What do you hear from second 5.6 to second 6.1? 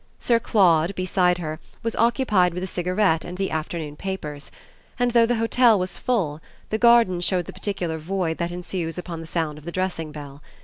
was